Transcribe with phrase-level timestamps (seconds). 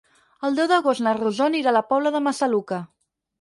[0.47, 2.81] El deu d'agost na Rosó anirà a la Pobla de Massaluca.